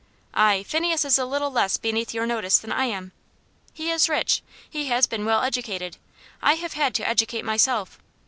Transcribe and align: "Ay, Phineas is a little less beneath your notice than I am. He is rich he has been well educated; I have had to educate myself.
"Ay, 0.33 0.63
Phineas 0.63 1.05
is 1.05 1.19
a 1.19 1.27
little 1.27 1.51
less 1.51 1.77
beneath 1.77 2.11
your 2.11 2.25
notice 2.25 2.57
than 2.57 2.71
I 2.71 2.85
am. 2.85 3.11
He 3.71 3.91
is 3.91 4.09
rich 4.09 4.41
he 4.67 4.87
has 4.87 5.05
been 5.05 5.25
well 5.25 5.43
educated; 5.43 5.97
I 6.41 6.55
have 6.55 6.73
had 6.73 6.95
to 6.95 7.07
educate 7.07 7.45
myself. 7.45 7.99